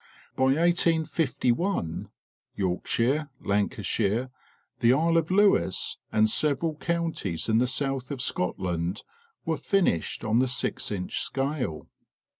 [0.35, 2.09] By 1851,
[2.55, 4.31] Yorkshire, Lancashire,
[4.79, 9.03] the Isle of Lewis, and several counties in the south of Scotland
[9.45, 11.85] were finished on the six inch scale.